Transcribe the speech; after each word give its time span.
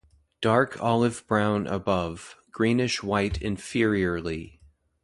Dark 0.41 0.81
olive-brown 0.81 1.67
above, 1.67 2.35
greenish-white 2.51 3.39
inferiorly. 3.39 4.57